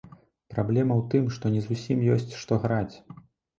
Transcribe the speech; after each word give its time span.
Праблема 0.55 0.93
ў 0.99 1.03
тым, 1.11 1.29
што 1.37 1.53
не 1.57 1.63
зусім 1.67 2.03
ёсць 2.17 2.37
што 2.43 2.61
граць. 2.67 2.95